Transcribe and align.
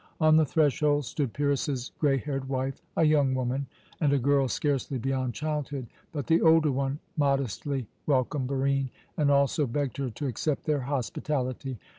On 0.19 0.35
the 0.35 0.47
threshold 0.47 1.05
stood 1.05 1.31
Pyrrhus's 1.31 1.91
grey 1.99 2.17
haired 2.17 2.49
wife, 2.49 2.81
a 2.97 3.03
young 3.03 3.35
woman, 3.35 3.67
and 3.99 4.11
a 4.11 4.17
girl 4.17 4.47
scarcely 4.47 4.97
beyond 4.97 5.35
childhood; 5.35 5.85
but 6.11 6.25
the 6.25 6.41
older 6.41 6.71
one 6.71 6.97
modestly 7.17 7.85
welcomed 8.07 8.49
Barine, 8.49 8.89
and 9.15 9.29
also 9.29 9.67
begged 9.67 9.97
her 9.97 10.09
to 10.09 10.25
accept 10.25 10.63
their 10.65 10.81
hospitality. 10.89 11.77